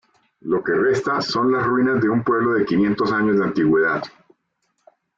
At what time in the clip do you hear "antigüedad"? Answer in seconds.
3.43-4.01